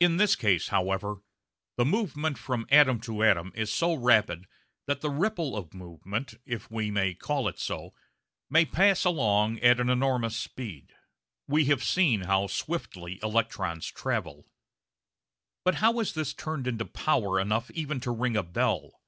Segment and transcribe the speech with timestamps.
[0.00, 1.16] In this case, however,
[1.76, 4.46] the movement from atom to atom is so rapid
[4.86, 7.92] that the ripple of movement, if we may call it so,
[8.48, 10.94] may pass along at an enormous speed.
[11.46, 14.46] We have seen how swiftly electrons travel.
[15.62, 19.02] But how is this turned into power enough even to ring a bell?